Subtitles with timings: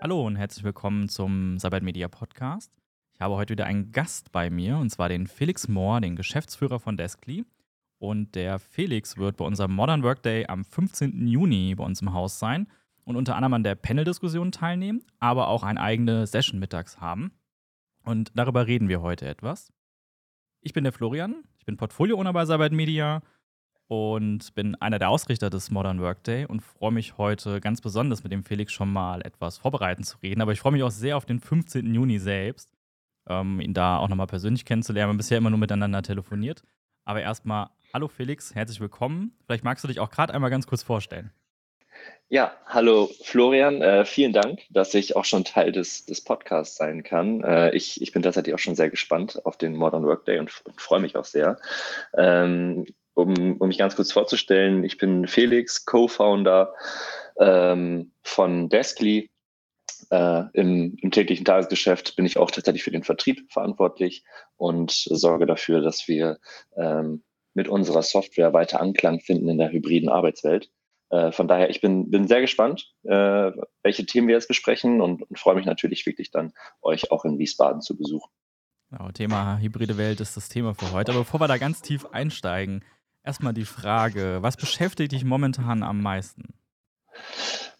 [0.00, 2.72] Hallo und herzlich willkommen zum Sabbat Media Podcast.
[3.14, 6.80] Ich habe heute wieder einen Gast bei mir und zwar den Felix Mohr, den Geschäftsführer
[6.80, 7.44] von Deskly.
[7.98, 11.28] Und der Felix wird bei unserem Modern Workday am 15.
[11.28, 12.66] Juni bei uns im Haus sein
[13.04, 17.30] und unter anderem an der Panel-Diskussion teilnehmen, aber auch eine eigene Session mittags haben.
[18.02, 19.72] Und darüber reden wir heute etwas.
[20.60, 23.22] Ich bin der Florian, ich bin Portfolio-Owner bei Sabbat Media
[23.92, 28.32] und bin einer der Ausrichter des Modern Workday und freue mich heute ganz besonders mit
[28.32, 30.40] dem Felix schon mal etwas vorbereiten zu reden.
[30.40, 31.94] Aber ich freue mich auch sehr auf den 15.
[31.94, 32.70] Juni selbst,
[33.28, 35.08] ähm, ihn da auch nochmal persönlich kennenzulernen.
[35.08, 36.62] Wir haben bisher immer nur miteinander telefoniert.
[37.04, 39.36] Aber erstmal, hallo Felix, herzlich willkommen.
[39.44, 41.30] Vielleicht magst du dich auch gerade einmal ganz kurz vorstellen.
[42.30, 47.02] Ja, hallo Florian, äh, vielen Dank, dass ich auch schon Teil des, des Podcasts sein
[47.02, 47.44] kann.
[47.44, 50.80] Äh, ich, ich bin tatsächlich auch schon sehr gespannt auf den Modern Workday und, und
[50.80, 51.58] freue mich auch sehr.
[52.16, 56.74] Ähm, um, um mich ganz kurz vorzustellen, ich bin Felix, Co-Founder
[57.38, 59.30] ähm, von Deskly.
[60.10, 64.24] Äh, im, Im täglichen Tagesgeschäft bin ich auch tatsächlich für den Vertrieb verantwortlich
[64.56, 66.38] und sorge dafür, dass wir
[66.76, 67.22] ähm,
[67.54, 70.70] mit unserer Software weiter Anklang finden in der hybriden Arbeitswelt.
[71.10, 73.52] Äh, von daher, ich bin, bin sehr gespannt, äh,
[73.82, 77.38] welche Themen wir jetzt besprechen und, und freue mich natürlich wirklich dann, euch auch in
[77.38, 78.30] Wiesbaden zu besuchen.
[78.90, 81.12] Genau, Thema hybride Welt ist das Thema für heute.
[81.12, 82.84] Aber bevor wir da ganz tief einsteigen,
[83.24, 86.54] Erstmal die Frage, was beschäftigt dich momentan am meisten?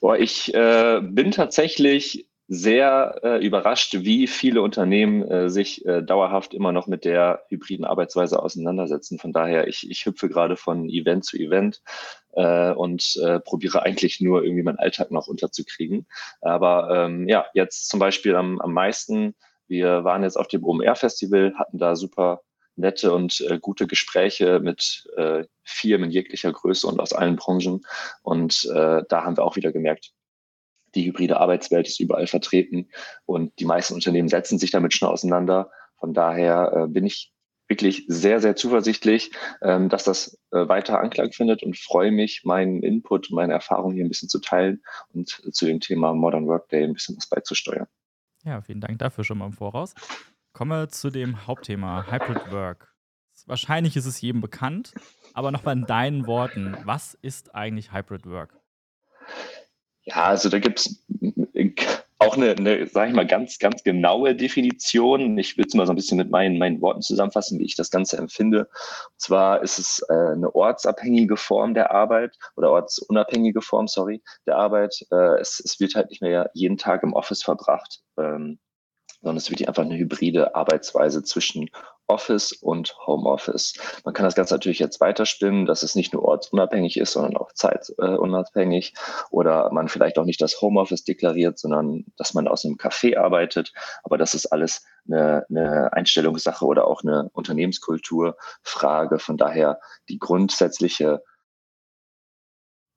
[0.00, 6.54] Boah, ich äh, bin tatsächlich sehr äh, überrascht, wie viele Unternehmen äh, sich äh, dauerhaft
[6.54, 9.18] immer noch mit der hybriden Arbeitsweise auseinandersetzen.
[9.18, 11.82] Von daher, ich, ich hüpfe gerade von Event zu Event
[12.34, 16.06] äh, und äh, probiere eigentlich nur irgendwie meinen Alltag noch unterzukriegen.
[16.40, 19.34] Aber ähm, ja, jetzt zum Beispiel am, am meisten,
[19.66, 22.42] wir waren jetzt auf dem OMR-Festival, hatten da super
[22.77, 27.83] nette und äh, gute Gespräche mit äh, Firmen jeglicher Größe und aus allen Branchen.
[28.23, 30.12] Und äh, da haben wir auch wieder gemerkt,
[30.95, 32.89] die hybride Arbeitswelt ist überall vertreten
[33.25, 35.70] und die meisten Unternehmen setzen sich damit schon auseinander.
[35.99, 37.32] Von daher äh, bin ich
[37.69, 39.32] wirklich sehr, sehr zuversichtlich,
[39.62, 44.05] ähm, dass das äh, weiter Anklang findet und freue mich, meinen Input, meine Erfahrungen hier
[44.05, 44.82] ein bisschen zu teilen
[45.15, 47.87] und zu dem Thema Modern Workday ein bisschen was beizusteuern.
[48.44, 49.94] Ja, vielen Dank dafür schon mal im Voraus.
[50.52, 52.92] Kommen wir zu dem Hauptthema Hybrid Work.
[53.46, 54.92] Wahrscheinlich ist es jedem bekannt,
[55.32, 58.54] aber nochmal in deinen Worten, was ist eigentlich Hybrid Work?
[60.04, 61.02] Ja, also da gibt es
[62.18, 65.38] auch eine, eine sage ich mal, ganz, ganz genaue Definition.
[65.38, 67.90] Ich will es mal so ein bisschen mit meinen, meinen Worten zusammenfassen, wie ich das
[67.90, 68.60] Ganze empfinde.
[68.60, 74.56] Und zwar ist es äh, eine ortsabhängige Form der Arbeit oder ortsunabhängige Form, sorry, der
[74.56, 74.94] Arbeit.
[75.10, 78.00] Äh, es, es wird halt nicht mehr jeden Tag im Office verbracht.
[78.19, 78.58] Ähm,
[79.22, 81.71] sondern es wird einfach eine hybride Arbeitsweise zwischen
[82.09, 83.75] Office und Homeoffice.
[84.05, 87.53] Man kann das Ganze natürlich jetzt weiterspinnen, dass es nicht nur ortsunabhängig ist, sondern auch
[87.53, 88.94] zeitunabhängig
[89.31, 93.72] oder man vielleicht auch nicht das Homeoffice deklariert, sondern dass man aus einem Café arbeitet.
[94.03, 99.19] Aber das ist alles eine, eine Einstellungssache oder auch eine Unternehmenskulturfrage.
[99.19, 101.22] Von daher die grundsätzliche,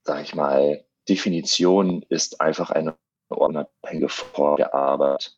[0.03, 2.96] sage ich mal, Definition ist einfach eine
[3.30, 5.38] unabhängige Form der Arbeit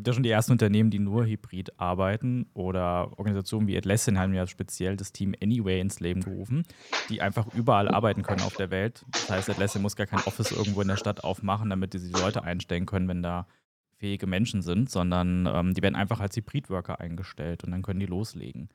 [0.00, 4.32] gibt ja schon die ersten Unternehmen, die nur hybrid arbeiten oder Organisationen wie Atlassian haben
[4.32, 6.64] ja speziell das Team Anyway ins Leben gerufen,
[7.10, 9.04] die einfach überall arbeiten können auf der Welt.
[9.12, 12.18] Das heißt, Atlassian muss gar kein Office irgendwo in der Stadt aufmachen, damit sie die
[12.18, 13.46] Leute einstellen können, wenn da
[13.98, 18.06] fähige Menschen sind, sondern ähm, die werden einfach als Hybrid-Worker eingestellt und dann können die
[18.06, 18.70] loslegen.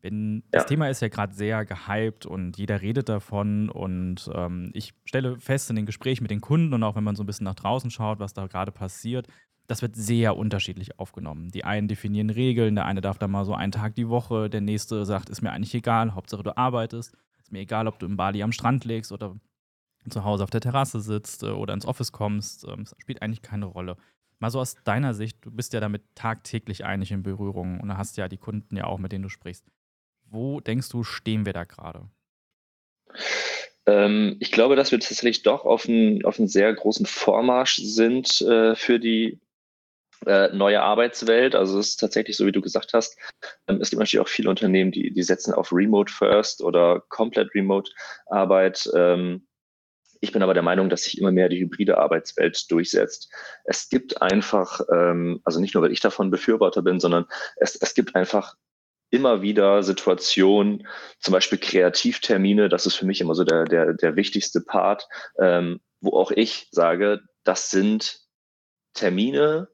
[0.00, 0.58] Wenn, ja.
[0.58, 5.38] Das Thema ist ja gerade sehr gehypt und jeder redet davon und ähm, ich stelle
[5.38, 7.54] fest in den Gesprächen mit den Kunden und auch wenn man so ein bisschen nach
[7.54, 9.28] draußen schaut, was da gerade passiert,
[9.72, 11.50] das wird sehr unterschiedlich aufgenommen.
[11.50, 14.60] Die einen definieren Regeln, der eine darf da mal so einen Tag die Woche, der
[14.60, 17.16] nächste sagt, ist mir eigentlich egal, Hauptsache du arbeitest.
[17.40, 19.34] Ist mir egal, ob du in Bali am Strand legst oder
[20.10, 22.64] zu Hause auf der Terrasse sitzt äh, oder ins Office kommst.
[22.64, 23.96] Das ähm, spielt eigentlich keine Rolle.
[24.40, 28.18] Mal so aus deiner Sicht, du bist ja damit tagtäglich eigentlich in Berührung und hast
[28.18, 29.64] ja die Kunden ja auch, mit denen du sprichst.
[30.26, 32.10] Wo denkst du, stehen wir da gerade?
[33.86, 35.88] Ähm, ich glaube, dass wir tatsächlich doch auf
[36.24, 39.40] auf einen sehr großen Vormarsch sind äh, für die
[40.26, 41.54] äh, neue Arbeitswelt.
[41.54, 43.18] Also es ist tatsächlich so, wie du gesagt hast.
[43.68, 47.54] Ähm, es gibt natürlich auch viele Unternehmen, die, die setzen auf Remote First oder komplett
[47.54, 47.90] Remote
[48.26, 48.90] Arbeit.
[48.94, 49.46] Ähm,
[50.20, 53.28] ich bin aber der Meinung, dass sich immer mehr die hybride Arbeitswelt durchsetzt.
[53.64, 57.26] Es gibt einfach, ähm, also nicht nur, weil ich davon Befürworter bin, sondern
[57.56, 58.54] es, es gibt einfach
[59.10, 60.86] immer wieder Situationen,
[61.18, 65.08] zum Beispiel Kreativtermine, das ist für mich immer so der, der, der wichtigste Part,
[65.38, 68.20] ähm, wo auch ich sage, das sind
[68.94, 69.68] Termine,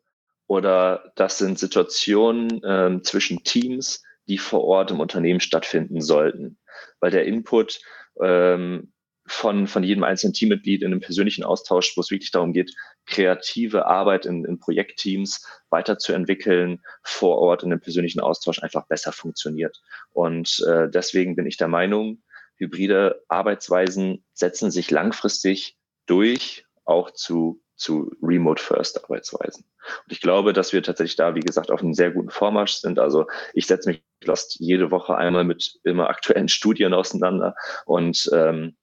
[0.48, 6.58] oder das sind Situationen ähm, zwischen Teams, die vor Ort im Unternehmen stattfinden sollten.
[7.00, 7.80] Weil der Input
[8.20, 8.92] ähm,
[9.26, 12.74] von, von jedem einzelnen Teammitglied in einem persönlichen Austausch, wo es wirklich darum geht,
[13.04, 19.80] kreative Arbeit in, in Projektteams weiterzuentwickeln, vor Ort in einem persönlichen Austausch einfach besser funktioniert.
[20.10, 22.22] Und äh, deswegen bin ich der Meinung,
[22.56, 29.64] hybride Arbeitsweisen setzen sich langfristig durch, auch zu, zu Remote-First-Arbeitsweisen.
[29.64, 32.98] Und ich glaube, dass wir tatsächlich da, wie gesagt, auf einem sehr guten Vormarsch sind.
[32.98, 37.54] Also ich setze mich fast jede Woche einmal mit immer aktuellen Studien auseinander
[37.86, 38.76] und ähm,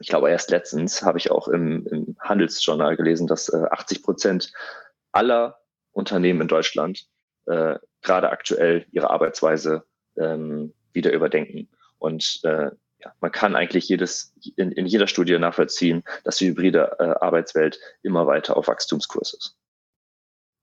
[0.00, 4.52] ich glaube, erst letztens habe ich auch im, im Handelsjournal gelesen, dass äh, 80 Prozent
[5.12, 5.58] aller
[5.90, 7.06] Unternehmen in Deutschland
[7.46, 9.84] äh, gerade aktuell ihre Arbeitsweise
[10.16, 11.68] ähm, wieder überdenken.
[11.98, 12.70] Und äh,
[13.04, 17.78] ja, man kann eigentlich jedes, in, in jeder Studie nachvollziehen, dass die hybride äh, Arbeitswelt
[18.02, 19.56] immer weiter auf Wachstumskurs ist.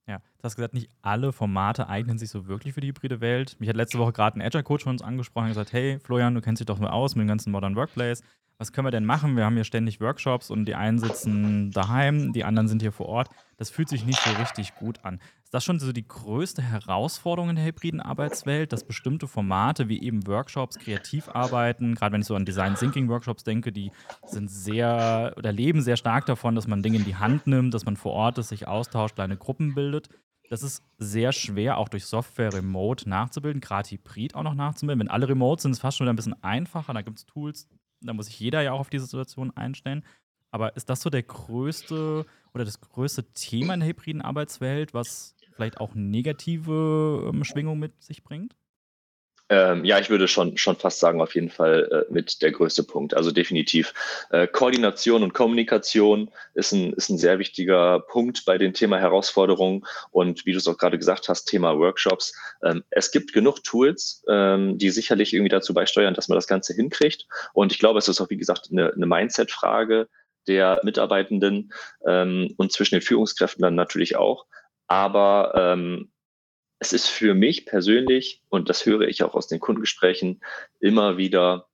[0.07, 3.55] Ja, du hast gesagt, nicht alle Formate eignen sich so wirklich für die hybride Welt.
[3.59, 6.41] Mich hat letzte Woche gerade ein Agile-Coach von uns angesprochen und gesagt, hey Florian, du
[6.41, 8.21] kennst dich doch mal aus mit dem ganzen Modern Workplace
[8.57, 9.35] was können wir denn machen?
[9.35, 13.07] Wir haben hier ständig Workshops und die einen sitzen daheim, die anderen sind hier vor
[13.07, 13.29] Ort.
[13.57, 15.19] Das fühlt sich nicht so richtig gut an.
[15.43, 20.01] Ist das schon so die größte Herausforderung in der hybriden Arbeitswelt, dass bestimmte Formate wie
[20.01, 23.91] eben Workshops kreativ arbeiten, gerade wenn ich so an Design Thinking Workshops denke, die
[24.25, 27.85] sind sehr oder leben sehr stark davon, dass man Dinge in die Hand nimmt, dass
[27.85, 30.09] man vor Ort ist, sich austauscht, kleine Gruppen bildet.
[30.49, 34.99] Das ist sehr schwer, auch durch Software remote nachzubilden, gerade Hybrid auch noch nachzubilden.
[34.99, 36.93] Wenn alle remote sind, ist es fast schon ein bisschen einfacher.
[36.93, 37.67] Da gibt es Tools,
[38.07, 40.03] da muss sich jeder ja auch auf diese Situation einstellen.
[40.51, 45.35] Aber ist das so der größte oder das größte Thema in der hybriden Arbeitswelt, was
[45.55, 48.55] vielleicht auch negative ähm, Schwingungen mit sich bringt?
[49.49, 52.83] Ähm, ja, ich würde schon, schon fast sagen, auf jeden Fall äh, mit der größte
[52.83, 53.13] Punkt.
[53.13, 53.93] Also definitiv
[54.31, 59.85] äh, Koordination und Kommunikation ist ein, ist ein sehr wichtiger Punkt bei dem Thema Herausforderungen.
[60.09, 62.33] Und wie du es auch gerade gesagt hast, Thema Workshops.
[62.63, 66.73] Ähm, es gibt genug Tools, ähm, die sicherlich irgendwie dazu beisteuern, dass man das Ganze
[66.73, 67.27] hinkriegt.
[67.53, 70.07] Und ich glaube, es ist auch, wie gesagt, eine, eine Mindset-Frage
[70.47, 71.71] der Mitarbeitenden
[72.07, 74.45] ähm, und zwischen den Führungskräften dann natürlich auch.
[74.87, 76.11] Aber ähm,
[76.79, 80.41] es ist für mich persönlich, und das höre ich auch aus den Kundengesprächen,
[80.79, 81.67] immer wieder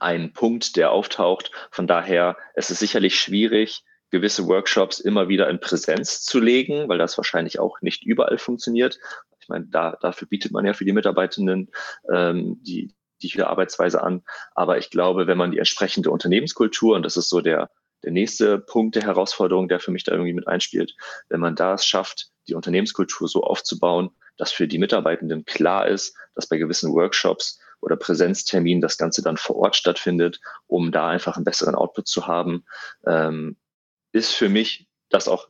[0.00, 1.50] ein Punkt, der auftaucht.
[1.70, 6.98] Von daher, es ist sicherlich schwierig, gewisse Workshops immer wieder in Präsenz zu legen, weil
[6.98, 8.98] das wahrscheinlich auch nicht überall funktioniert.
[9.40, 11.70] Ich meine, da, dafür bietet man ja für die Mitarbeitenden
[12.12, 14.22] ähm, die, die Arbeitsweise an.
[14.54, 17.70] Aber ich glaube, wenn man die entsprechende Unternehmenskultur, und das ist so der,
[18.04, 20.94] der nächste Punkt der Herausforderung, der für mich da irgendwie mit einspielt,
[21.28, 26.16] wenn man da es schafft, die Unternehmenskultur so aufzubauen, dass für die Mitarbeitenden klar ist,
[26.34, 31.36] dass bei gewissen Workshops oder Präsenzterminen das Ganze dann vor Ort stattfindet, um da einfach
[31.36, 32.64] einen besseren Output zu haben,
[33.06, 33.56] ähm,
[34.12, 35.48] ist für mich das auch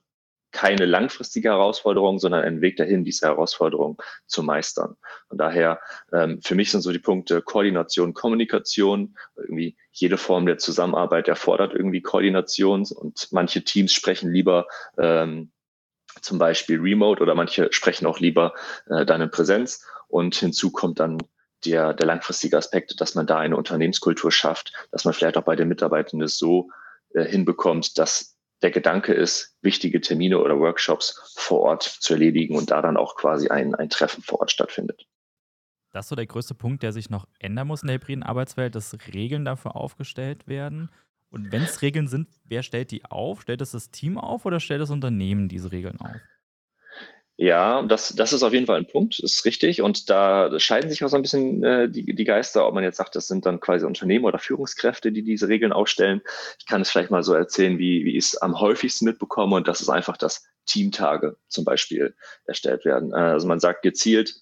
[0.50, 4.96] keine langfristige Herausforderung, sondern ein Weg dahin, diese Herausforderung zu meistern.
[5.28, 5.80] Von daher,
[6.12, 11.74] ähm, für mich sind so die Punkte Koordination, Kommunikation, irgendwie jede Form der Zusammenarbeit erfordert
[11.74, 14.66] irgendwie Koordination und manche Teams sprechen lieber
[14.96, 15.52] ähm,
[16.20, 18.54] zum Beispiel remote oder manche sprechen auch lieber
[18.86, 19.84] äh, dann in Präsenz.
[20.08, 21.18] Und hinzu kommt dann
[21.64, 25.56] der, der langfristige Aspekt, dass man da eine Unternehmenskultur schafft, dass man vielleicht auch bei
[25.56, 26.70] den Mitarbeitenden so
[27.14, 32.70] äh, hinbekommt, dass der Gedanke ist, wichtige Termine oder Workshops vor Ort zu erledigen und
[32.70, 35.06] da dann auch quasi ein, ein Treffen vor Ort stattfindet.
[35.92, 38.74] Das ist so der größte Punkt, der sich noch ändern muss in der hybriden Arbeitswelt,
[38.74, 40.90] dass Regeln dafür aufgestellt werden.
[41.30, 43.42] Und wenn es Regeln sind, wer stellt die auf?
[43.42, 46.16] Stellt es das Team auf oder stellt das Unternehmen diese Regeln auf?
[47.40, 49.80] Ja, das, das ist auf jeden Fall ein Punkt, ist richtig.
[49.80, 52.96] Und da scheiden sich auch so ein bisschen äh, die, die Geister, ob man jetzt
[52.96, 56.20] sagt, das sind dann quasi Unternehmen oder Führungskräfte, die diese Regeln aufstellen.
[56.58, 59.54] Ich kann es vielleicht mal so erzählen, wie, wie ich es am häufigsten mitbekomme.
[59.54, 63.12] Und das ist einfach, dass Teamtage zum Beispiel erstellt werden.
[63.12, 64.34] Äh, also man sagt gezielt,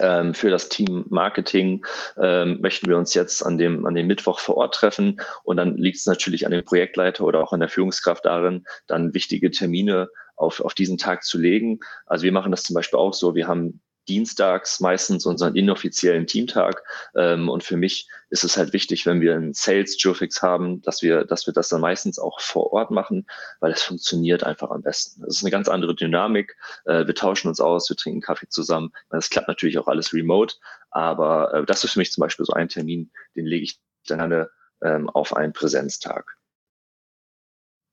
[0.00, 1.84] ähm, für das Team Marketing
[2.20, 5.20] ähm, möchten wir uns jetzt an dem, an dem Mittwoch vor Ort treffen.
[5.44, 9.14] Und dann liegt es natürlich an dem Projektleiter oder auch an der Führungskraft darin, dann
[9.14, 11.80] wichtige Termine auf, auf diesen Tag zu legen.
[12.06, 13.34] Also wir machen das zum Beispiel auch so.
[13.34, 16.82] Wir haben dienstags meistens unseren inoffiziellen Teamtag.
[17.14, 21.02] Ähm, und für mich ist es halt wichtig, wenn wir einen Sales Geofix haben, dass
[21.02, 23.26] wir, dass wir das dann meistens auch vor Ort machen,
[23.60, 25.24] weil es funktioniert einfach am besten.
[25.24, 26.56] Es ist eine ganz andere Dynamik.
[26.84, 28.92] Äh, wir tauschen uns aus, wir trinken Kaffee zusammen.
[29.10, 30.56] Das klappt natürlich auch alles remote.
[30.90, 34.18] Aber äh, das ist für mich zum Beispiel so ein Termin, den lege ich dann
[34.18, 34.50] gerne
[34.82, 36.36] ähm, auf einen Präsenztag.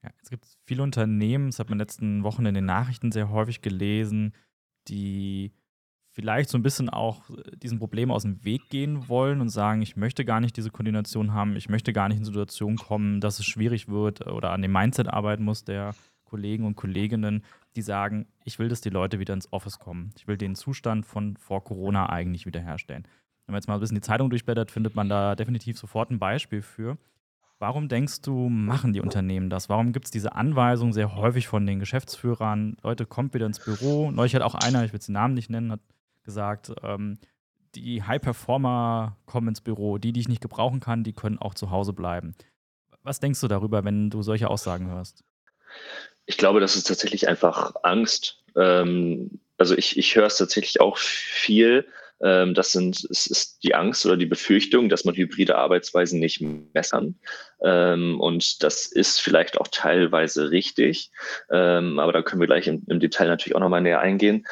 [0.03, 3.11] Ja, es gibt viele Unternehmen, das hat man in den letzten Wochen in den Nachrichten
[3.11, 4.35] sehr häufig gelesen,
[4.87, 5.51] die
[6.15, 9.81] vielleicht so ein bisschen auch äh, diesen Problem aus dem Weg gehen wollen und sagen,
[9.81, 13.39] ich möchte gar nicht diese Koordination haben, ich möchte gar nicht in Situationen kommen, dass
[13.39, 15.93] es schwierig wird oder an dem Mindset arbeiten muss der
[16.23, 17.43] Kollegen und Kolleginnen,
[17.75, 20.11] die sagen, ich will, dass die Leute wieder ins Office kommen.
[20.17, 23.03] Ich will den Zustand von vor Corona eigentlich wiederherstellen.
[23.45, 26.17] Wenn man jetzt mal ein bisschen die Zeitung durchblättert, findet man da definitiv sofort ein
[26.17, 26.97] Beispiel für.
[27.59, 29.69] Warum denkst du, machen die Unternehmen das?
[29.69, 32.75] Warum gibt es diese Anweisung sehr häufig von den Geschäftsführern?
[32.83, 34.11] Leute, kommt wieder ins Büro.
[34.11, 35.79] Neulich hat auch einer, ich will den Namen nicht nennen, hat
[36.25, 37.19] gesagt, ähm,
[37.75, 39.97] die High-Performer kommen ins Büro.
[39.97, 42.35] Die, die ich nicht gebrauchen kann, die können auch zu Hause bleiben.
[43.03, 45.23] Was denkst du darüber, wenn du solche Aussagen hörst?
[46.25, 48.43] Ich glaube, das ist tatsächlich einfach Angst.
[48.57, 51.85] Ähm, also ich, ich höre es tatsächlich auch viel.
[52.21, 56.41] Ähm, das sind, es ist die Angst oder die Befürchtung, dass man hybride Arbeitsweisen nicht
[56.73, 57.19] messern.
[57.61, 61.11] Ähm, und das ist vielleicht auch teilweise richtig.
[61.51, 64.47] Ähm, aber da können wir gleich im, im Detail natürlich auch nochmal näher eingehen.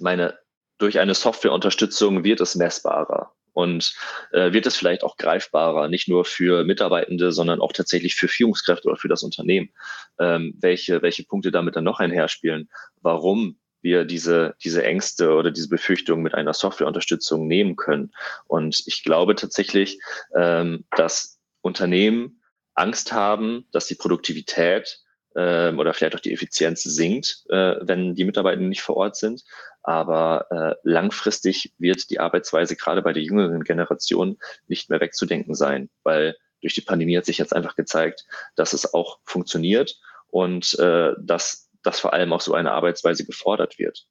[0.00, 0.38] Meine,
[0.78, 3.94] durch eine Softwareunterstützung wird es messbarer und
[4.32, 8.88] äh, wird es vielleicht auch greifbarer, nicht nur für Mitarbeitende, sondern auch tatsächlich für Führungskräfte
[8.88, 9.70] oder für das Unternehmen,
[10.18, 12.70] ähm, welche, welche Punkte damit dann noch einherspielen,
[13.02, 18.12] warum wir diese, diese Ängste oder diese Befürchtungen mit einer Softwareunterstützung nehmen können.
[18.46, 19.98] Und ich glaube tatsächlich,
[20.36, 22.42] ähm, dass Unternehmen
[22.74, 25.00] Angst haben, dass die Produktivität
[25.36, 29.44] ähm, oder vielleicht auch die Effizienz sinkt, äh, wenn die Mitarbeiter nicht vor Ort sind.
[29.82, 35.88] Aber äh, langfristig wird die Arbeitsweise gerade bei der jüngeren Generation nicht mehr wegzudenken sein,
[36.02, 41.12] weil durch die Pandemie hat sich jetzt einfach gezeigt, dass es auch funktioniert und äh,
[41.18, 44.06] dass dass vor allem auch so eine Arbeitsweise gefordert wird.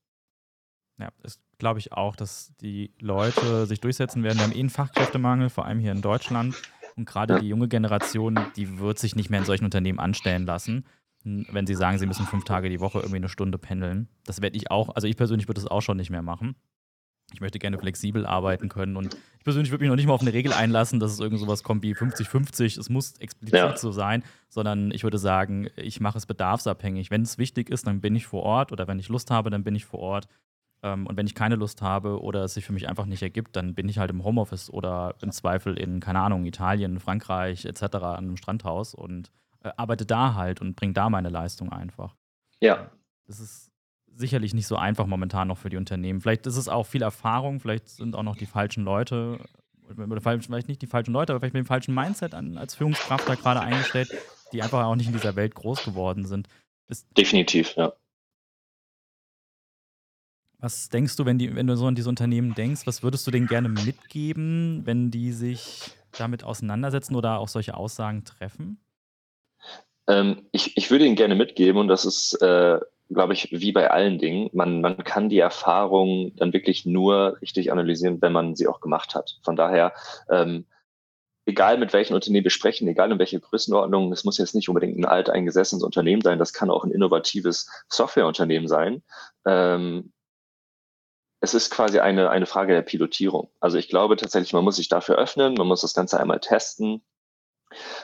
[1.00, 4.38] Ja, das glaube ich auch, dass die Leute sich durchsetzen werden.
[4.38, 6.56] Wir haben eh einen Fachkräftemangel, vor allem hier in Deutschland.
[6.98, 10.86] Und gerade die junge Generation, die wird sich nicht mehr in solchen Unternehmen anstellen lassen,
[11.24, 14.08] wenn sie sagen, sie müssen fünf Tage die Woche irgendwie eine Stunde pendeln.
[14.26, 16.56] Das werde ich auch, also ich persönlich würde das auch schon nicht mehr machen.
[17.34, 20.22] Ich möchte gerne flexibel arbeiten können und ich persönlich würde mich noch nicht mal auf
[20.22, 23.78] eine Regel einlassen, dass es irgend sowas kommt wie 50-50, es muss explizit ja.
[23.78, 27.12] so sein, sondern ich würde sagen, ich mache es bedarfsabhängig.
[27.12, 29.64] Wenn es wichtig ist, dann bin ich vor Ort oder wenn ich Lust habe, dann
[29.64, 30.28] bin ich vor Ort.
[30.82, 33.56] Ähm, und wenn ich keine Lust habe oder es sich für mich einfach nicht ergibt,
[33.56, 37.84] dann bin ich halt im Homeoffice oder im Zweifel in, keine Ahnung, Italien, Frankreich etc.
[37.84, 39.32] an einem Strandhaus und
[39.64, 42.16] äh, arbeite da halt und bringe da meine Leistung einfach.
[42.62, 42.92] Ja.
[43.28, 43.72] Das ist
[44.16, 46.22] sicherlich nicht so einfach momentan noch für die Unternehmen.
[46.22, 49.40] Vielleicht ist es auch viel Erfahrung, vielleicht sind auch noch die falschen Leute,
[49.98, 53.28] oder vielleicht nicht die falschen Leute, aber vielleicht mit dem falschen Mindset an, als Führungskraft
[53.28, 54.12] da gerade eingestellt,
[54.52, 56.48] die einfach auch nicht in dieser Welt groß geworden sind.
[56.88, 57.94] Ist Definitiv, ja.
[60.62, 63.32] Was denkst du, wenn, die, wenn du so an diese Unternehmen denkst, was würdest du
[63.32, 68.78] denen gerne mitgeben, wenn die sich damit auseinandersetzen oder auch solche Aussagen treffen?
[70.10, 73.90] Ähm, ich, ich würde ihnen gerne mitgeben, und das ist äh, glaube ich, wie bei
[73.90, 78.68] allen Dingen, man, man kann die Erfahrung dann wirklich nur richtig analysieren, wenn man sie
[78.68, 79.40] auch gemacht hat.
[79.44, 79.94] Von daher,
[80.30, 80.68] ähm,
[81.46, 84.98] egal mit welchen Unternehmen wir sprechen, egal in welcher Größenordnung, es muss jetzt nicht unbedingt
[84.98, 89.02] ein alteingesessenes Unternehmen sein, das kann auch ein innovatives Softwareunternehmen sein.
[89.46, 90.14] Ähm,
[91.42, 93.50] es ist quasi eine, eine Frage der Pilotierung.
[93.60, 97.02] Also ich glaube tatsächlich, man muss sich dafür öffnen, man muss das Ganze einmal testen,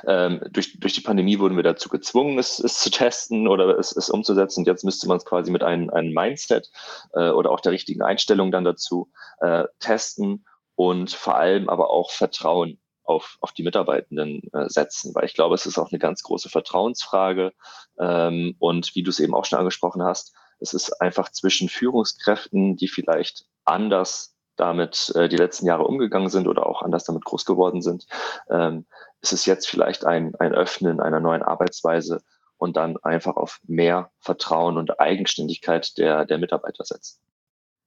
[0.08, 3.96] ähm, durch, durch die Pandemie wurden wir dazu gezwungen, es, es zu testen oder es,
[3.96, 4.62] es umzusetzen.
[4.62, 6.70] Und jetzt müsste man es quasi mit einem, einem Mindset
[7.14, 10.46] äh, oder auch der richtigen Einstellung dann dazu äh, testen
[10.76, 15.56] und vor allem aber auch Vertrauen auf, auf die Mitarbeitenden äh, setzen, weil ich glaube,
[15.56, 17.54] es ist auch eine ganz große Vertrauensfrage.
[18.00, 22.76] Ähm, und wie du es eben auch schon angesprochen hast, es ist einfach zwischen Führungskräften,
[22.76, 27.46] die vielleicht anders damit äh, die letzten Jahre umgegangen sind oder auch anders damit groß
[27.46, 28.06] geworden sind,
[28.50, 28.86] ähm,
[29.26, 32.22] ist es jetzt vielleicht ein, ein Öffnen einer neuen Arbeitsweise
[32.58, 37.20] und dann einfach auf mehr Vertrauen und Eigenständigkeit der, der Mitarbeiter setzen.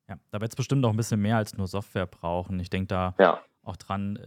[0.08, 2.58] Ja, da wird es bestimmt auch ein bisschen mehr als nur Software brauchen.
[2.58, 3.40] Ich denke da ja.
[3.62, 4.18] auch dran.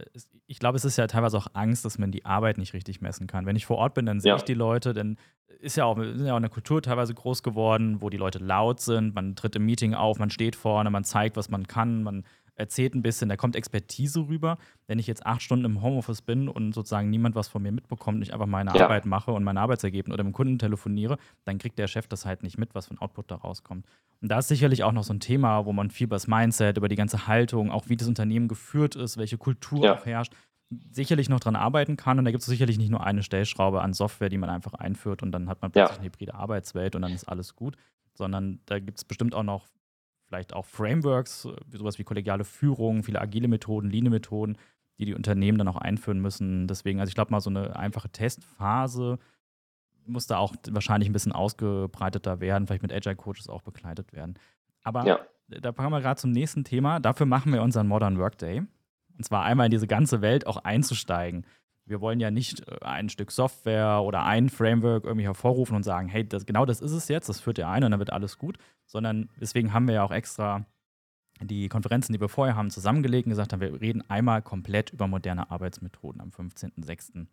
[0.46, 3.26] Ich glaube, es ist ja teilweise auch Angst, dass man die Arbeit nicht richtig messen
[3.26, 3.46] kann.
[3.46, 4.36] Wenn ich vor Ort bin, dann sehe ja.
[4.36, 5.18] ich die Leute, dann
[5.60, 8.80] ist ja auch, ist ja auch eine Kultur teilweise groß geworden, wo die Leute laut
[8.80, 12.24] sind, man tritt im Meeting auf, man steht vorne, man zeigt, was man kann, man
[12.54, 14.58] erzählt ein bisschen, da kommt Expertise rüber.
[14.86, 18.16] Wenn ich jetzt acht Stunden im Homeoffice bin und sozusagen niemand was von mir mitbekommt
[18.16, 18.84] und ich einfach meine ja.
[18.84, 22.26] Arbeit mache und mein Arbeitsergebnis oder mit dem Kunden telefoniere, dann kriegt der Chef das
[22.26, 23.86] halt nicht mit, was für ein Output da rauskommt.
[24.20, 26.76] Und da ist sicherlich auch noch so ein Thema, wo man viel über das Mindset,
[26.76, 29.96] über die ganze Haltung, auch wie das Unternehmen geführt ist, welche Kultur ja.
[29.96, 30.32] auch herrscht,
[30.90, 32.18] sicherlich noch dran arbeiten kann.
[32.18, 35.22] Und da gibt es sicherlich nicht nur eine Stellschraube an Software, die man einfach einführt
[35.22, 36.00] und dann hat man plötzlich ja.
[36.00, 37.76] eine hybride Arbeitswelt und dann ist alles gut,
[38.14, 39.66] sondern da gibt es bestimmt auch noch
[40.32, 44.56] vielleicht auch Frameworks, äh, sowas wie kollegiale Führung, viele agile Methoden, Lean-Methoden,
[44.98, 46.66] die die Unternehmen dann auch einführen müssen.
[46.66, 49.18] Deswegen, also ich glaube mal, so eine einfache Testphase
[50.06, 54.34] muss da auch wahrscheinlich ein bisschen ausgebreiteter werden, vielleicht mit Agile Coaches auch begleitet werden.
[54.82, 55.20] Aber ja.
[55.48, 56.98] da kommen wir gerade zum nächsten Thema.
[56.98, 58.62] Dafür machen wir unseren Modern Workday.
[59.16, 61.44] Und zwar einmal in diese ganze Welt auch einzusteigen.
[61.84, 66.08] Wir wollen ja nicht äh, ein Stück Software oder ein Framework irgendwie hervorrufen und sagen,
[66.08, 68.38] hey, das, genau das ist es jetzt, das führt ja ein und dann wird alles
[68.38, 70.66] gut, sondern deswegen haben wir ja auch extra
[71.40, 75.08] die Konferenzen, die wir vorher haben, zusammengelegt und gesagt haben, wir reden einmal komplett über
[75.08, 77.26] moderne Arbeitsmethoden am 15.06.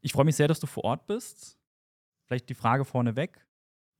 [0.00, 1.58] Ich freue mich sehr, dass du vor Ort bist.
[2.26, 3.46] Vielleicht die Frage vorneweg,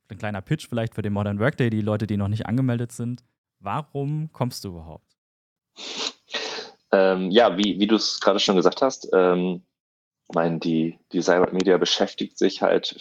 [0.08, 3.24] ein kleiner Pitch vielleicht für den Modern Workday, die Leute, die noch nicht angemeldet sind.
[3.58, 5.16] Warum kommst du überhaupt?
[6.94, 9.64] Ähm, ja, wie, wie du es gerade schon gesagt hast, ähm,
[10.32, 12.96] meine, die, die Cyber Media beschäftigt sich halt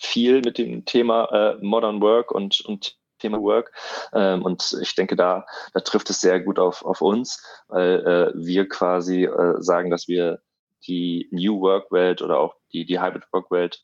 [0.00, 3.72] viel mit dem Thema äh, Modern Work und, und Thema Work.
[4.14, 8.32] Ähm, und ich denke, da, da trifft es sehr gut auf, auf uns, weil äh,
[8.34, 10.40] wir quasi äh, sagen, dass wir
[10.86, 13.82] die New Work Welt oder auch die, die Hybrid Work Welt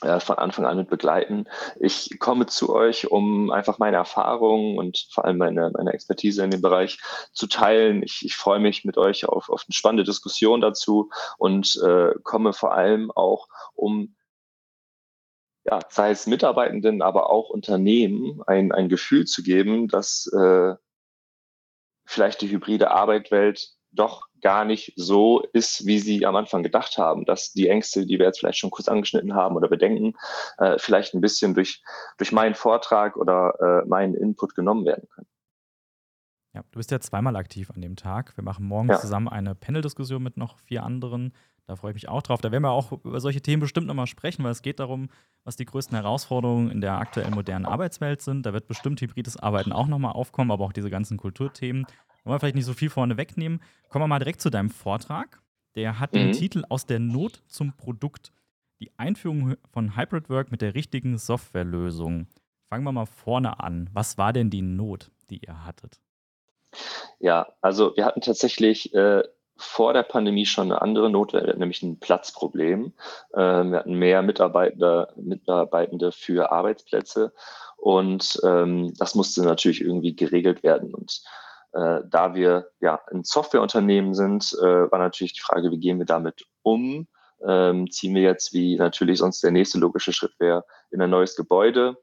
[0.00, 1.46] von Anfang an mit begleiten.
[1.80, 6.50] Ich komme zu euch, um einfach meine Erfahrungen und vor allem meine, meine Expertise in
[6.50, 6.98] dem Bereich
[7.32, 8.02] zu teilen.
[8.02, 12.52] Ich, ich freue mich mit euch auf, auf eine spannende Diskussion dazu und äh, komme
[12.52, 14.14] vor allem auch, um
[15.64, 20.74] ja, sei es Mitarbeitenden, aber auch Unternehmen ein, ein Gefühl zu geben, dass äh,
[22.04, 27.24] vielleicht die hybride Arbeitwelt doch gar nicht so ist, wie sie am Anfang gedacht haben,
[27.24, 30.14] dass die Ängste, die wir jetzt vielleicht schon kurz angeschnitten haben oder Bedenken,
[30.58, 31.82] äh, vielleicht ein bisschen durch,
[32.16, 35.26] durch meinen Vortrag oder äh, meinen Input genommen werden können.
[36.54, 38.36] Ja, du bist ja zweimal aktiv an dem Tag.
[38.36, 39.00] Wir machen morgen ja.
[39.00, 41.32] zusammen eine Panel-Diskussion mit noch vier anderen.
[41.66, 42.40] Da freue ich mich auch drauf.
[42.40, 45.08] Da werden wir auch über solche Themen bestimmt nochmal sprechen, weil es geht darum,
[45.42, 48.46] was die größten Herausforderungen in der aktuellen modernen Arbeitswelt sind.
[48.46, 51.84] Da wird bestimmt hybrides Arbeiten auch nochmal aufkommen, aber auch diese ganzen Kulturthemen.
[52.26, 53.62] Wollen wir vielleicht nicht so viel vorne wegnehmen.
[53.88, 55.40] Kommen wir mal direkt zu deinem Vortrag.
[55.76, 56.18] Der hat mhm.
[56.18, 58.32] den Titel Aus der Not zum Produkt.
[58.80, 62.26] Die Einführung von Hybrid Work mit der richtigen Softwarelösung.
[62.68, 63.88] Fangen wir mal vorne an.
[63.92, 66.00] Was war denn die Not, die ihr hattet?
[67.20, 69.22] Ja, also wir hatten tatsächlich äh,
[69.56, 72.92] vor der Pandemie schon eine andere Notwelle, nämlich ein Platzproblem.
[73.34, 77.32] Äh, wir hatten mehr Mitarbeiter, Mitarbeitende für Arbeitsplätze
[77.76, 80.92] und ähm, das musste natürlich irgendwie geregelt werden.
[80.92, 81.22] Und
[81.76, 86.06] äh, da wir ja ein Softwareunternehmen sind, äh, war natürlich die Frage, wie gehen wir
[86.06, 87.06] damit um?
[87.46, 91.36] Ähm, ziehen wir jetzt, wie natürlich sonst der nächste logische Schritt wäre, in ein neues
[91.36, 91.98] Gebäude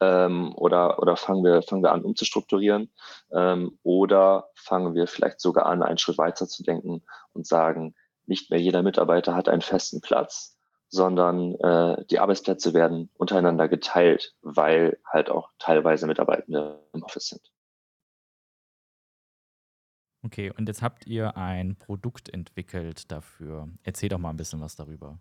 [0.00, 2.92] ähm, oder, oder fangen, wir, fangen wir an umzustrukturieren
[3.32, 8.50] ähm, oder fangen wir vielleicht sogar an, einen Schritt weiter zu denken und sagen, nicht
[8.50, 10.56] mehr jeder Mitarbeiter hat einen festen Platz,
[10.88, 17.50] sondern äh, die Arbeitsplätze werden untereinander geteilt, weil halt auch teilweise Mitarbeitende im Office sind.
[20.28, 23.66] Okay, und jetzt habt ihr ein Produkt entwickelt dafür.
[23.82, 25.18] Erzähl doch mal ein bisschen was darüber.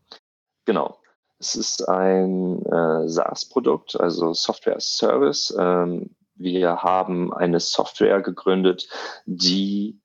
[0.66, 1.00] Genau.
[1.40, 5.56] Es ist ein äh, SaaS-Produkt, also Software as Service.
[5.58, 8.90] Ähm, wir haben eine Software gegründet,
[9.26, 10.02] die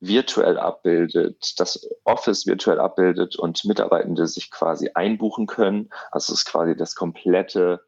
[0.00, 5.90] virtuell abbildet, das Office virtuell abbildet und Mitarbeitende sich quasi einbuchen können.
[6.12, 7.82] Also es ist quasi das komplette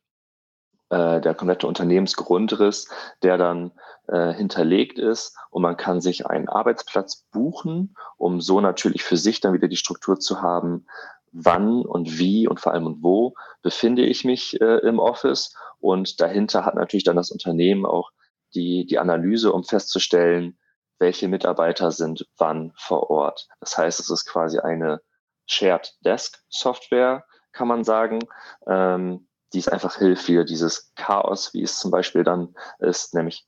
[0.90, 2.88] äh, der komplette Unternehmensgrundriss,
[3.22, 3.72] der dann
[4.08, 9.40] äh, hinterlegt ist und man kann sich einen Arbeitsplatz buchen, um so natürlich für sich
[9.40, 10.86] dann wieder die Struktur zu haben,
[11.32, 16.20] wann und wie und vor allem und wo befinde ich mich äh, im Office und
[16.20, 18.10] dahinter hat natürlich dann das Unternehmen auch
[18.54, 20.58] die, die Analyse, um festzustellen,
[20.98, 23.46] welche Mitarbeiter sind wann vor Ort.
[23.60, 25.00] Das heißt, es ist quasi eine
[25.46, 28.20] Shared Desk Software, kann man sagen.
[28.66, 33.46] Ähm, die es einfach hilft, wieder dieses Chaos, wie es zum Beispiel dann ist, nämlich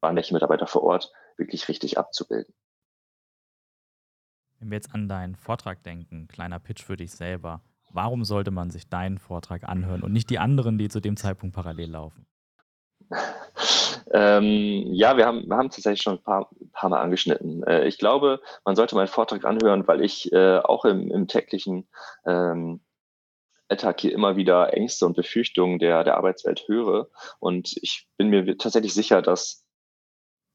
[0.00, 2.54] waren welche Mitarbeiter vor Ort, wirklich richtig abzubilden.
[4.58, 8.70] Wenn wir jetzt an deinen Vortrag denken, kleiner Pitch für dich selber, warum sollte man
[8.70, 12.26] sich deinen Vortrag anhören und nicht die anderen, die zu dem Zeitpunkt parallel laufen?
[14.12, 17.62] ähm, ja, wir haben, wir haben tatsächlich schon ein paar, paar Mal angeschnitten.
[17.64, 21.88] Äh, ich glaube, man sollte meinen Vortrag anhören, weil ich äh, auch im, im täglichen
[22.26, 22.80] ähm,
[23.70, 27.08] Alltag hier immer wieder Ängste und Befürchtungen der, der Arbeitswelt höre.
[27.38, 29.64] Und ich bin mir tatsächlich sicher, dass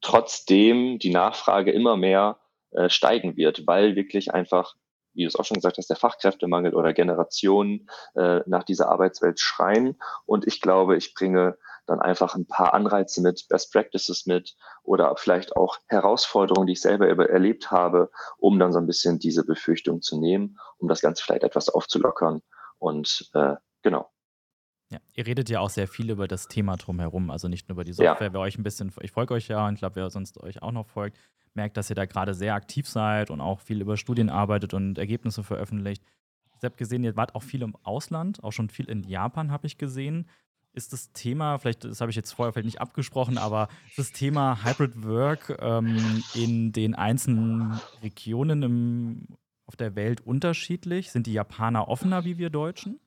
[0.02, 2.40] trotzdem die Nachfrage immer mehr
[2.72, 4.76] äh, steigen wird, weil wirklich einfach,
[5.14, 9.40] wie du es auch schon gesagt hast, der Fachkräftemangel oder Generationen äh, nach dieser Arbeitswelt
[9.40, 9.98] schreien.
[10.26, 15.16] Und ich glaube, ich bringe dann einfach ein paar Anreize mit, Best Practices mit oder
[15.16, 20.02] vielleicht auch Herausforderungen, die ich selber erlebt habe, um dann so ein bisschen diese Befürchtung
[20.02, 22.42] zu nehmen, um das Ganze vielleicht etwas aufzulockern
[22.80, 24.12] und äh, genau.
[24.92, 27.84] Ja, ihr redet ja auch sehr viel über das Thema drumherum, also nicht nur über
[27.84, 28.28] die Software.
[28.28, 28.34] Ja.
[28.34, 30.72] Wer euch ein bisschen, ich folge euch ja und ich glaube, wer sonst euch auch
[30.72, 31.18] noch folgt,
[31.56, 34.98] merkt, dass ihr da gerade sehr aktiv seid und auch viel über Studien arbeitet und
[34.98, 36.04] Ergebnisse veröffentlicht.
[36.58, 39.68] Ich habe gesehen, ihr wart auch viel im Ausland, auch schon viel in Japan habe
[39.68, 40.30] ich gesehen.
[40.74, 44.12] Ist das Thema, vielleicht, das habe ich jetzt vorher vielleicht nicht abgesprochen, aber ist das
[44.12, 49.28] Thema Hybrid Work ähm, in den einzelnen Regionen im
[49.68, 51.12] auf der Welt unterschiedlich?
[51.12, 53.00] Sind die Japaner offener wie wir Deutschen?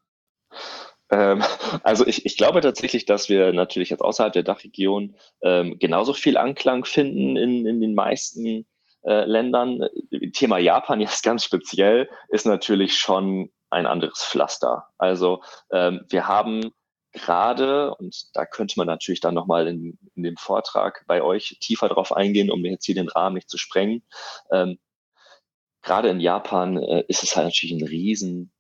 [1.11, 1.42] Ähm,
[1.83, 6.37] also ich, ich glaube tatsächlich, dass wir natürlich jetzt außerhalb der Dachregion ähm, genauso viel
[6.37, 8.66] Anklang finden in, in den meisten
[9.05, 9.87] äh, Ländern.
[10.33, 14.87] Thema Japan jetzt ganz speziell ist natürlich schon ein anderes Pflaster.
[14.97, 16.73] Also ähm, wir haben
[17.12, 21.88] gerade, und da könnte man natürlich dann nochmal in, in dem Vortrag bei euch tiefer
[21.88, 24.03] drauf eingehen, um jetzt hier den Rahmen nicht zu sprengen.
[24.53, 24.79] Ähm,
[25.83, 28.53] gerade in Japan äh, ist es halt natürlich ein riesen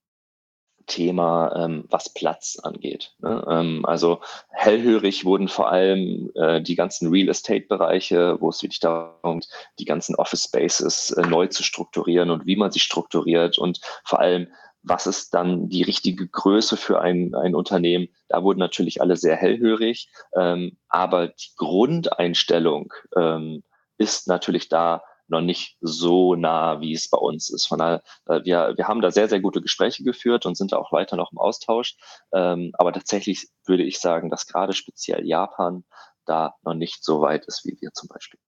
[0.88, 3.14] Thema, ähm, was Platz angeht.
[3.18, 3.44] Ne?
[3.48, 9.40] Ähm, also hellhörig wurden vor allem äh, die ganzen Real Estate-Bereiche, wo es wirklich darum
[9.40, 13.80] geht, die ganzen Office Spaces äh, neu zu strukturieren und wie man sie strukturiert und
[14.04, 14.48] vor allem,
[14.82, 18.08] was ist dann die richtige Größe für ein, ein Unternehmen.
[18.28, 23.62] Da wurden natürlich alle sehr hellhörig, ähm, aber die Grundeinstellung ähm,
[23.98, 27.66] ist natürlich da noch nicht so nah, wie es bei uns ist.
[27.66, 30.76] Von daher, äh, wir, wir haben da sehr, sehr gute Gespräche geführt und sind da
[30.76, 31.96] auch weiter noch im Austausch.
[32.32, 35.84] Ähm, aber tatsächlich würde ich sagen, dass gerade speziell Japan
[36.24, 38.40] da noch nicht so weit ist wie wir zum Beispiel.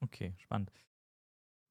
[0.00, 0.72] Okay, spannend.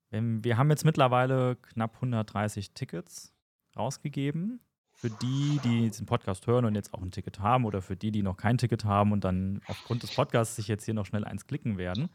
[0.10, 3.34] Wir haben jetzt mittlerweile knapp 130 Tickets
[3.78, 4.60] rausgegeben.
[4.94, 8.12] Für die, die diesen Podcast hören und jetzt auch ein Ticket haben oder für die,
[8.12, 11.24] die noch kein Ticket haben und dann aufgrund des Podcasts sich jetzt hier noch schnell
[11.24, 12.10] eins klicken werden,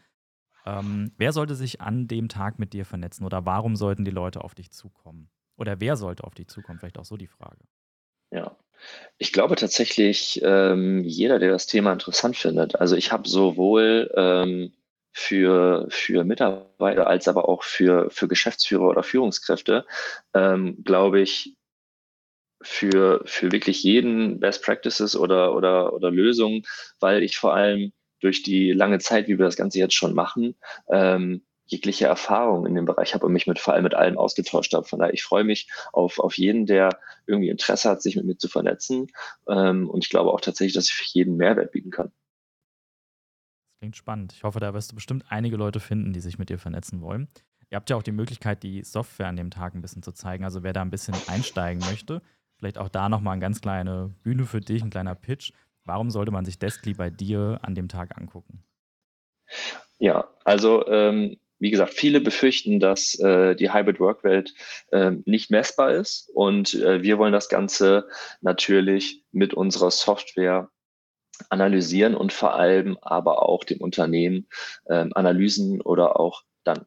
[0.66, 4.42] ähm, wer sollte sich an dem Tag mit dir vernetzen oder warum sollten die Leute
[4.42, 5.30] auf dich zukommen?
[5.56, 6.78] Oder wer sollte auf dich zukommen?
[6.78, 7.58] Vielleicht auch so die Frage.
[8.30, 8.56] Ja,
[9.18, 12.76] ich glaube tatsächlich, ähm, jeder, der das Thema interessant findet.
[12.76, 14.72] Also ich habe sowohl ähm,
[15.12, 19.86] für, für Mitarbeiter als aber auch für, für Geschäftsführer oder Führungskräfte,
[20.34, 21.56] ähm, glaube ich,
[22.62, 26.64] für, für wirklich jeden Best Practices oder, oder, oder Lösungen,
[27.00, 30.56] weil ich vor allem durch die lange Zeit, wie wir das Ganze jetzt schon machen,
[30.90, 34.72] ähm, jegliche Erfahrung in dem Bereich habe und mich mit vor allem mit allem ausgetauscht
[34.72, 34.86] habe.
[34.86, 38.38] Von daher, ich freue mich auf, auf jeden, der irgendwie Interesse hat, sich mit mir
[38.38, 39.08] zu vernetzen.
[39.48, 42.12] Ähm, und ich glaube auch tatsächlich, dass ich für jeden Mehrwert bieten kann.
[43.66, 44.32] Das klingt spannend.
[44.32, 47.28] Ich hoffe, da wirst du bestimmt einige Leute finden, die sich mit dir vernetzen wollen.
[47.68, 50.44] Ihr habt ja auch die Möglichkeit, die Software an dem Tag ein bisschen zu zeigen.
[50.44, 52.22] Also wer da ein bisschen einsteigen möchte,
[52.58, 55.52] vielleicht auch da nochmal eine ganz kleine Bühne für dich, ein kleiner Pitch.
[55.86, 58.62] Warum sollte man sich Deskly bei dir an dem Tag angucken?
[59.98, 64.52] Ja, also ähm, wie gesagt, viele befürchten, dass äh, die Hybrid Work Welt
[64.90, 68.08] äh, nicht messbar ist und äh, wir wollen das Ganze
[68.40, 70.70] natürlich mit unserer Software
[71.48, 74.48] analysieren und vor allem aber auch dem Unternehmen
[74.88, 76.86] ähm, Analysen oder auch dann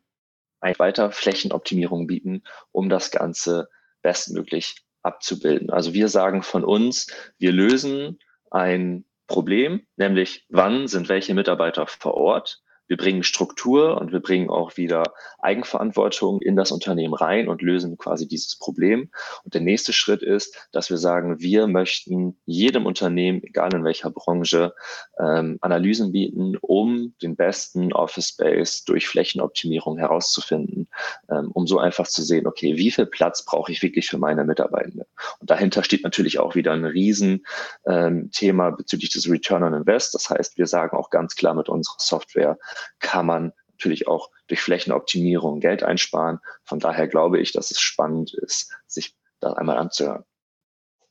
[0.62, 3.70] weiter Flächenoptimierung bieten, um das Ganze
[4.02, 5.70] bestmöglich abzubilden.
[5.70, 7.08] Also wir sagen von uns,
[7.38, 8.20] wir lösen
[8.52, 14.50] ein Problem, nämlich wann sind welche Mitarbeiter vor Ort wir bringen Struktur und wir bringen
[14.50, 15.04] auch wieder
[15.38, 19.12] Eigenverantwortung in das Unternehmen rein und lösen quasi dieses Problem.
[19.44, 24.10] Und der nächste Schritt ist, dass wir sagen, wir möchten jedem Unternehmen, egal in welcher
[24.10, 24.74] Branche,
[25.20, 30.90] ähm, Analysen bieten, um den besten Office Space durch Flächenoptimierung herauszufinden,
[31.30, 34.44] ähm, um so einfach zu sehen, okay, wie viel Platz brauche ich wirklich für meine
[34.44, 35.06] Mitarbeitenden?
[35.40, 40.16] Und dahinter steht natürlich auch wieder ein Riesenthema ähm, bezüglich des Return on Invest.
[40.16, 42.58] Das heißt, wir sagen auch ganz klar mit unserer Software,
[43.00, 46.40] kann man natürlich auch durch Flächenoptimierung Geld einsparen.
[46.64, 50.26] Von daher glaube ich, dass es spannend ist, sich das einmal anzuhören.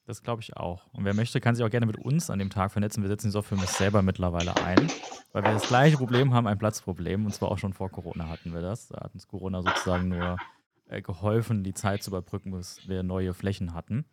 [0.07, 0.87] Das glaube ich auch.
[0.93, 3.03] Und wer möchte, kann sich auch gerne mit uns an dem Tag vernetzen.
[3.03, 4.91] Wir setzen die Software selber mittlerweile ein,
[5.33, 7.27] weil wir das gleiche Problem haben, ein Platzproblem.
[7.27, 8.89] Und zwar auch schon vor Corona hatten wir das.
[8.89, 10.39] Da hat uns Corona sozusagen nur
[10.89, 14.07] äh, geholfen, die Zeit zu überbrücken, bis wir neue Flächen hatten.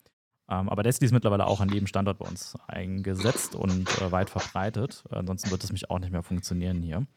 [0.49, 4.29] Ähm, aber Destiny ist mittlerweile auch an jedem Standort bei uns eingesetzt und äh, weit
[4.29, 5.05] verbreitet.
[5.09, 7.07] Ansonsten wird es mich auch nicht mehr funktionieren hier.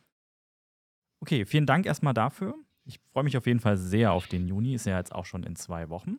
[1.20, 2.54] Okay, vielen Dank erstmal dafür.
[2.84, 4.74] Ich freue mich auf jeden Fall sehr auf den Juni.
[4.74, 6.18] Ist ja jetzt auch schon in zwei Wochen.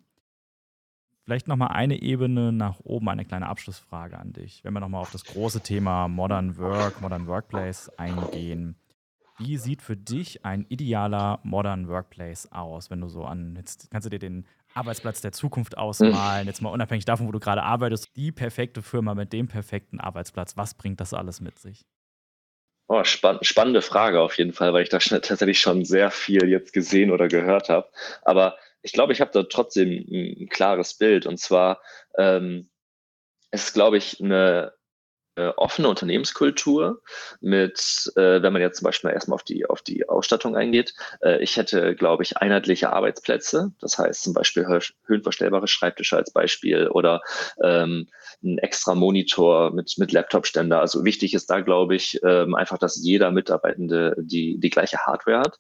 [1.24, 4.64] Vielleicht nochmal eine Ebene nach oben, eine kleine Abschlussfrage an dich.
[4.64, 8.76] Wenn wir nochmal auf das große Thema Modern Work, Modern Workplace eingehen.
[9.38, 14.06] Wie sieht für dich ein idealer Modern Workplace aus, wenn du so an, jetzt kannst
[14.06, 18.16] du dir den Arbeitsplatz der Zukunft ausmalen, jetzt mal unabhängig davon, wo du gerade arbeitest,
[18.18, 21.86] die perfekte Firma mit dem perfekten Arbeitsplatz, was bringt das alles mit sich?
[22.92, 26.74] Oh, spann spannende Frage auf jeden Fall, weil ich da tatsächlich schon sehr viel jetzt
[26.74, 27.88] gesehen oder gehört habe.
[28.24, 31.28] Aber ich glaube, ich habe da trotzdem ein, ein, klares Bild.
[31.28, 31.82] Und zwar
[32.18, 32.70] ähm,
[33.52, 34.74] es ist, glaube ich, eine
[35.40, 37.02] äh, offene Unternehmenskultur
[37.40, 41.42] mit, äh, wenn man jetzt zum Beispiel erstmal auf die, auf die Ausstattung eingeht, äh,
[41.42, 44.66] ich hätte, glaube ich, einheitliche Arbeitsplätze, das heißt zum Beispiel
[45.06, 47.22] höhenverstellbare Schreibtische als Beispiel oder
[47.64, 48.10] ähm,
[48.44, 50.82] ein extra Monitor mit, mit Laptop-Ständer.
[50.82, 55.40] Also wichtig ist da, glaube ich, ähm, einfach, dass jeder Mitarbeitende die, die gleiche Hardware
[55.40, 55.60] hat.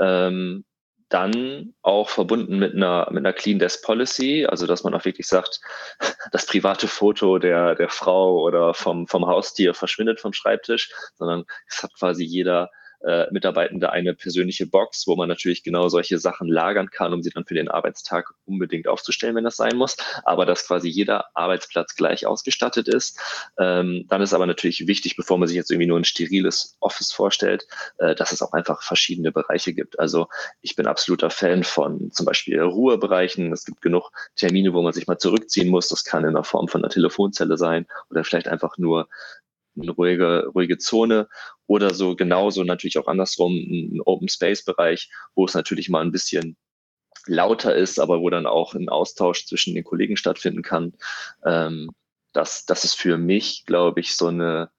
[0.00, 0.64] Ähm,
[1.12, 5.26] dann auch verbunden mit einer, mit einer Clean Desk Policy, also dass man auch wirklich
[5.26, 5.60] sagt,
[6.32, 11.82] das private Foto der, der Frau oder vom, vom Haustier verschwindet vom Schreibtisch, sondern es
[11.82, 12.70] hat quasi jeder
[13.04, 17.30] äh, Mitarbeitende eine persönliche Box, wo man natürlich genau solche Sachen lagern kann, um sie
[17.30, 19.96] dann für den Arbeitstag unbedingt aufzustellen, wenn das sein muss.
[20.24, 23.18] Aber dass quasi jeder Arbeitsplatz gleich ausgestattet ist.
[23.58, 27.12] Ähm, dann ist aber natürlich wichtig, bevor man sich jetzt irgendwie nur ein steriles Office
[27.12, 27.66] vorstellt,
[27.98, 29.98] äh, dass es auch einfach verschiedene Bereiche gibt.
[29.98, 30.28] Also
[30.60, 33.52] ich bin absoluter Fan von zum Beispiel Ruhebereichen.
[33.52, 35.88] Es gibt genug Termine, wo man sich mal zurückziehen muss.
[35.88, 39.08] Das kann in der Form von einer Telefonzelle sein oder vielleicht einfach nur
[39.80, 41.28] eine ruhige, ruhige Zone
[41.66, 46.12] oder so genauso natürlich auch andersrum ein Open Space Bereich, wo es natürlich mal ein
[46.12, 46.56] bisschen
[47.26, 50.94] lauter ist, aber wo dann auch ein Austausch zwischen den Kollegen stattfinden kann.
[51.44, 51.90] Ähm,
[52.32, 54.70] das, das ist für mich, glaube ich, so eine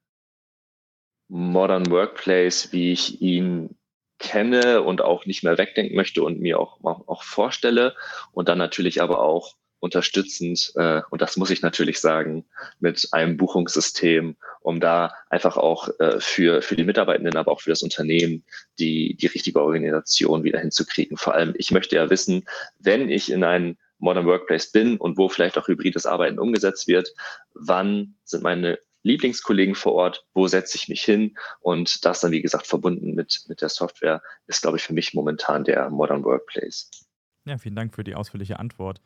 [1.29, 3.77] Modern Workplace, wie ich ihn
[4.19, 7.95] kenne und auch nicht mehr wegdenken möchte und mir auch, auch, auch vorstelle.
[8.31, 12.45] Und dann natürlich aber auch unterstützend, äh, und das muss ich natürlich sagen,
[12.79, 17.69] mit einem Buchungssystem, um da einfach auch äh, für, für die Mitarbeitenden, aber auch für
[17.69, 18.45] das Unternehmen
[18.79, 21.17] die, die richtige Organisation wieder hinzukriegen.
[21.17, 22.45] Vor allem, ich möchte ja wissen,
[22.79, 27.13] wenn ich in einem Modern Workplace bin und wo vielleicht auch hybrides Arbeiten umgesetzt wird,
[27.53, 32.41] wann sind meine Lieblingskollegen vor Ort, wo setze ich mich hin und das dann, wie
[32.41, 36.89] gesagt, verbunden mit, mit der Software, ist, glaube ich, für mich momentan der Modern Workplace.
[37.45, 39.01] Ja, vielen Dank für die ausführliche Antwort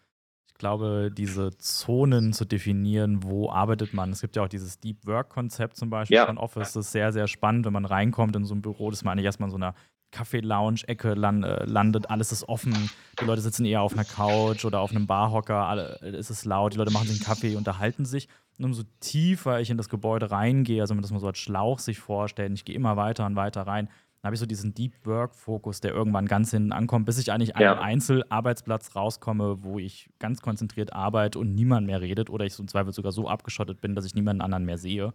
[0.58, 4.12] glaube, diese Zonen zu definieren, wo arbeitet man.
[4.12, 6.26] Es gibt ja auch dieses Deep Work-Konzept zum Beispiel ja.
[6.26, 6.74] von Office.
[6.74, 9.26] Das ist sehr, sehr spannend, wenn man reinkommt in so ein Büro, dass man eigentlich
[9.26, 9.76] erstmal in so einer
[10.12, 12.74] Kaffee-Lounge-Ecke äh, landet, alles ist offen,
[13.20, 16.74] die Leute sitzen eher auf einer Couch oder auf einem Barhocker, alle, es ist laut,
[16.74, 18.28] die Leute machen sich einen Kaffee, unterhalten sich.
[18.58, 21.38] Und umso tiefer ich in das Gebäude reingehe, also wenn man das mal so als
[21.38, 23.90] Schlauch sich vorstellen, ich gehe immer weiter und weiter rein,
[24.24, 27.62] habe ich so diesen Deep Work-Fokus, der irgendwann ganz hinten ankommt, bis ich eigentlich an
[27.62, 27.74] ja.
[27.74, 32.64] einen Einzelarbeitsplatz rauskomme, wo ich ganz konzentriert arbeite und niemand mehr redet oder ich so
[32.64, 35.14] im Zweifel sogar so abgeschottet bin, dass ich niemanden anderen mehr sehe.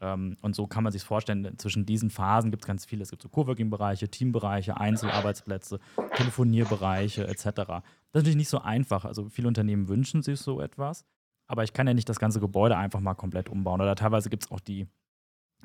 [0.00, 3.02] Ähm, und so kann man sich vorstellen, zwischen diesen Phasen gibt es ganz viele.
[3.02, 5.78] Es gibt so Coworking-Bereiche, Teambereiche, Einzelarbeitsplätze,
[6.14, 7.42] Telefonierbereiche etc.
[7.44, 9.04] Das ist natürlich nicht so einfach.
[9.04, 11.04] Also viele Unternehmen wünschen sich so etwas,
[11.46, 13.80] aber ich kann ja nicht das ganze Gebäude einfach mal komplett umbauen.
[13.80, 14.86] Oder teilweise gibt es auch die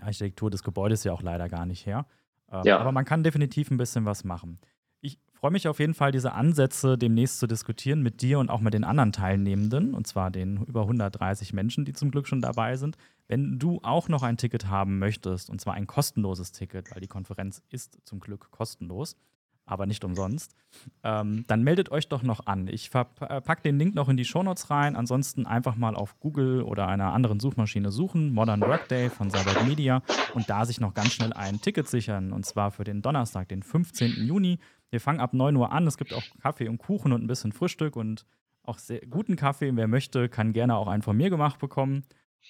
[0.02, 2.06] Architektur des Gebäudes ja auch leider gar nicht her.
[2.54, 2.78] Ähm, ja.
[2.78, 4.60] Aber man kann definitiv ein bisschen was machen.
[5.02, 8.62] Ich freue mich auf jeden Fall, diese Ansätze demnächst zu diskutieren mit dir und auch
[8.62, 12.78] mit den anderen Teilnehmenden, und zwar den über 130 Menschen, die zum Glück schon dabei
[12.78, 12.96] sind.
[13.28, 17.08] Wenn du auch noch ein Ticket haben möchtest, und zwar ein kostenloses Ticket, weil die
[17.08, 19.18] Konferenz ist zum Glück kostenlos,
[19.66, 20.56] aber nicht umsonst,
[21.04, 22.68] ähm, dann meldet euch doch noch an.
[22.68, 24.96] Ich äh, packe den Link noch in die Shownotes rein.
[24.96, 30.02] Ansonsten einfach mal auf Google oder einer anderen Suchmaschine suchen, Modern Workday von Cyber Media
[30.34, 32.34] und da sich noch ganz schnell ein Ticket sichern.
[32.34, 34.26] Und zwar für den Donnerstag, den 15.
[34.26, 34.60] Juni.
[34.90, 35.88] Wir fangen ab 9 Uhr an.
[35.88, 38.26] Es gibt auch Kaffee und Kuchen und ein bisschen Frühstück und
[38.64, 39.76] auch sehr guten Kaffee.
[39.76, 42.04] Wer möchte, kann gerne auch einen von mir gemacht bekommen.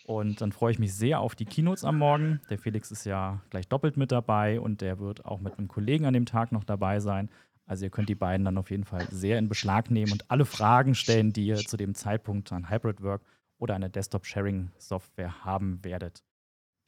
[0.06, 2.42] Und dann freue ich mich sehr auf die Keynotes am Morgen.
[2.50, 6.06] Der Felix ist ja gleich doppelt mit dabei und der wird auch mit einem Kollegen
[6.06, 7.30] an dem Tag noch dabei sein.
[7.66, 10.46] Also ihr könnt die beiden dann auf jeden Fall sehr in Beschlag nehmen und alle
[10.46, 13.22] Fragen stellen, die ihr zu dem Zeitpunkt an Hybrid Work
[13.58, 16.24] oder eine Desktop-Sharing-Software haben werdet.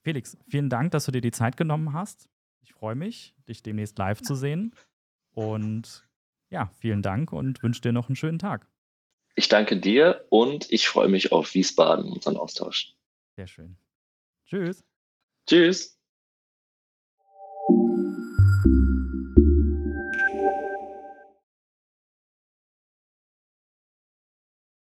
[0.04, 2.30] Felix, vielen Dank, dass du dir die Zeit genommen hast.
[2.62, 4.76] Ich freue mich, dich demnächst live zu sehen.
[5.32, 6.08] Und
[6.50, 8.68] ja, vielen Dank und wünsche dir noch einen schönen Tag.
[9.36, 12.96] Ich danke dir und ich freue mich auf Wiesbaden, unseren Austausch.
[13.36, 13.78] Sehr schön.
[14.46, 14.86] Tschüss.
[15.46, 15.95] Tschüss.